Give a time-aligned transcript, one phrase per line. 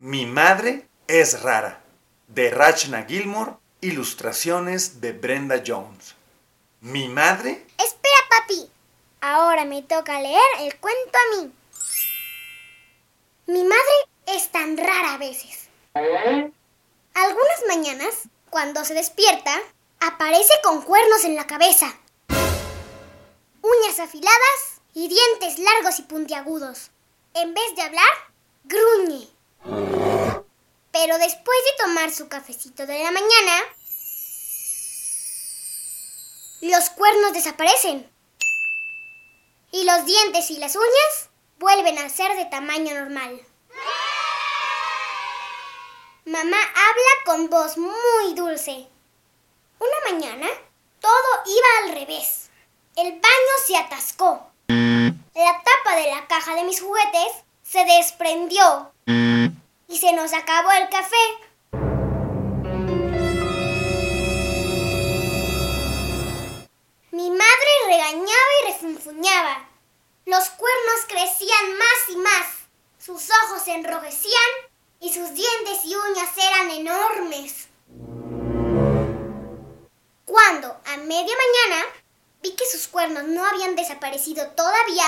[0.00, 1.82] Mi madre es rara.
[2.28, 6.14] De Rachna Gilmore, ilustraciones de Brenda Jones.
[6.80, 8.70] Mi madre Espera, papi.
[9.20, 11.52] Ahora me toca leer el cuento a mí.
[13.48, 13.82] Mi madre
[14.26, 15.68] es tan rara a veces.
[15.94, 19.58] Algunas mañanas, cuando se despierta,
[19.98, 21.92] aparece con cuernos en la cabeza,
[23.62, 26.92] uñas afiladas y dientes largos y puntiagudos.
[27.34, 28.06] En vez de hablar,
[28.62, 29.37] gruñe.
[29.64, 33.64] Pero después de tomar su cafecito de la mañana,
[36.62, 38.10] los cuernos desaparecen.
[39.70, 43.40] Y los dientes y las uñas vuelven a ser de tamaño normal.
[46.24, 48.86] Mamá habla con voz muy dulce.
[49.78, 50.46] Una mañana,
[51.00, 52.50] todo iba al revés.
[52.96, 54.50] El baño se atascó.
[54.68, 58.92] La tapa de la caja de mis juguetes se desprendió.
[59.10, 61.16] Y se nos acabó el café.
[67.10, 68.28] Mi madre regañaba
[68.62, 69.66] y refunfuñaba.
[70.26, 72.46] Los cuernos crecían más y más.
[72.98, 74.34] Sus ojos se enrojecían
[75.00, 77.68] y sus dientes y uñas eran enormes.
[80.26, 81.86] Cuando, a media mañana,
[82.42, 85.06] vi que sus cuernos no habían desaparecido todavía,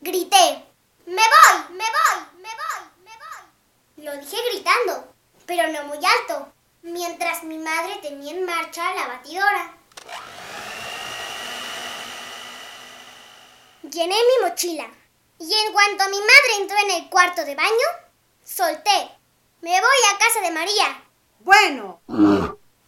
[0.00, 0.64] grité,
[1.06, 1.76] ¡Me voy!
[1.76, 2.40] ¡Me voy!
[2.40, 2.69] ¡Me voy!
[4.00, 5.12] Lo dije gritando,
[5.44, 9.76] pero no muy alto, mientras mi madre tenía en marcha la batidora.
[13.82, 14.88] Llené mi mochila
[15.38, 17.88] y en cuanto mi madre entró en el cuarto de baño,
[18.42, 19.10] solté.
[19.60, 21.04] Me voy a casa de María,
[21.40, 22.00] Bueno,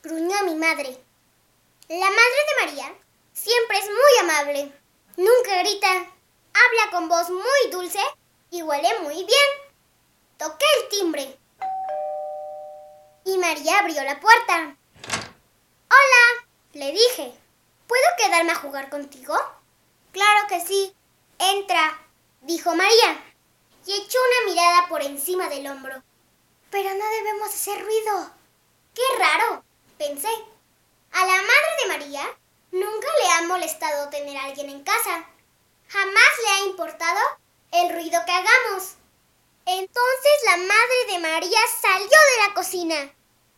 [0.03, 0.99] gruñó mi madre.
[1.89, 2.95] La madre de María
[3.35, 4.73] siempre es muy amable.
[5.19, 5.93] Nunca grita.
[5.93, 8.01] Habla con voz muy dulce
[8.51, 9.62] y huele muy bien.
[10.43, 11.39] Toqué el timbre.
[13.25, 14.77] Y María abrió la puerta.
[15.89, 17.33] Hola, le dije.
[17.87, 19.37] ¿Puedo quedarme a jugar contigo?
[20.11, 20.93] Claro que sí.
[21.39, 21.97] Entra,
[22.41, 23.25] dijo María.
[23.87, 26.03] Y echó una mirada por encima del hombro.
[26.73, 28.33] Pero no debemos hacer ruido.
[28.95, 29.63] ¡Qué raro!
[29.97, 30.27] pensé.
[31.13, 32.39] A la madre de María
[32.73, 35.25] nunca le ha molestado tener a alguien en casa.
[35.87, 37.21] Jamás le ha importado
[37.71, 38.97] el ruido que hagamos.
[39.65, 42.97] Entonces la madre de María salió de la cocina.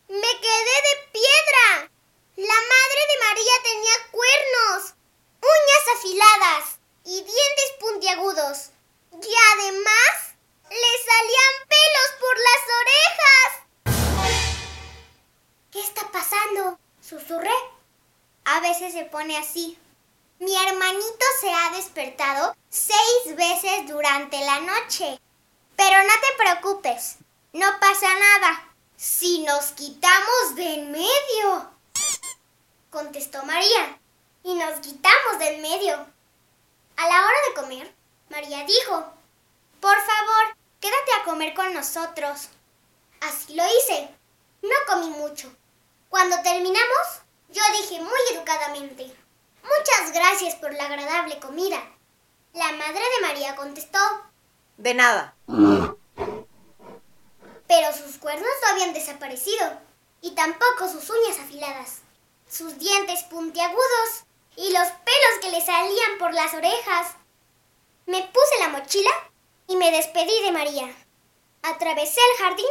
[0.07, 1.89] Me quedé de piedra.
[2.35, 4.93] La madre de María tenía cuernos,
[5.41, 8.69] uñas afiladas y dientes puntiagudos.
[9.13, 10.35] Y además
[10.69, 13.65] le salían pelos por las orejas.
[15.71, 16.77] ¿Qué está pasando?
[17.01, 17.55] Susurré.
[18.45, 19.79] A veces se pone así.
[20.37, 25.19] Mi hermanito se ha despertado seis veces durante la noche.
[25.75, 27.17] Pero no te preocupes,
[27.53, 28.73] no pasa nada.
[28.95, 31.71] Si nos quitamos de en medio,
[32.89, 33.99] contestó María.
[34.43, 35.93] Y nos quitamos de en medio.
[36.97, 37.95] A la hora de comer,
[38.29, 39.13] María dijo,
[39.81, 42.49] por favor, quédate a comer con nosotros.
[43.21, 44.09] Así lo hice.
[44.61, 45.53] No comí mucho.
[46.09, 49.03] Cuando terminamos, yo dije muy educadamente,
[49.61, 51.81] muchas gracias por la agradable comida.
[52.53, 53.99] La madre de María contestó,
[54.77, 55.35] de nada.
[57.67, 59.79] pero sus cuernos no habían desaparecido
[60.21, 62.01] y tampoco sus uñas afiladas,
[62.49, 64.23] sus dientes puntiagudos
[64.55, 67.13] y los pelos que le salían por las orejas.
[68.05, 69.11] Me puse la mochila
[69.67, 70.95] y me despedí de María.
[71.63, 72.65] Atravesé el jardín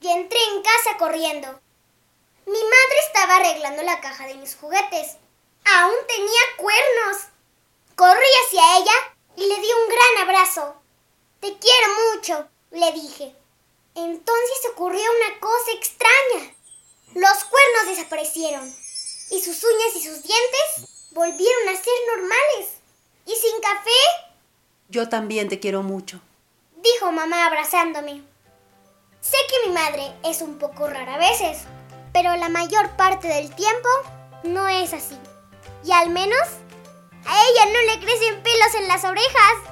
[0.00, 1.60] y entré en casa corriendo.
[2.46, 5.16] Mi madre estaba arreglando la caja de mis juguetes.
[5.64, 7.22] Aún tenía cuernos.
[7.94, 8.92] Corrí hacia ella
[9.36, 10.74] y le di un gran abrazo.
[11.40, 12.48] Te quiero mucho,
[12.92, 13.34] le dije.
[13.94, 16.54] Entonces ocurrió una cosa extraña.
[17.14, 18.74] Los cuernos desaparecieron
[19.30, 22.70] y sus uñas y sus dientes volvieron a ser normales.
[23.26, 24.30] ¿Y sin café?
[24.88, 26.20] Yo también te quiero mucho.
[26.82, 28.22] dijo mamá abrazándome.
[29.20, 31.64] Sé que mi madre es un poco rara a veces,
[32.12, 33.88] pero la mayor parte del tiempo
[34.42, 35.16] no es así.
[35.84, 36.42] Y al menos
[37.24, 39.71] a ella no le crecen pelos en las orejas.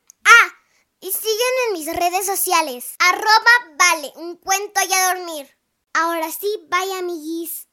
[1.03, 2.93] Y sígueme en mis redes sociales.
[2.99, 5.49] Arroba vale, un cuento y a dormir.
[5.93, 7.67] Ahora sí, bye amiguis.